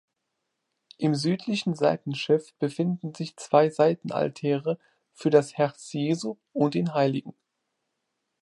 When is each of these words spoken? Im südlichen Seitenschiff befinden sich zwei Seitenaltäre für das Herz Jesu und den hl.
Im 0.97 1.13
südlichen 1.13 1.75
Seitenschiff 1.75 2.55
befinden 2.55 3.13
sich 3.13 3.37
zwei 3.37 3.69
Seitenaltäre 3.69 4.79
für 5.13 5.29
das 5.29 5.59
Herz 5.59 5.93
Jesu 5.93 6.37
und 6.53 6.73
den 6.73 6.95
hl. 6.95 7.21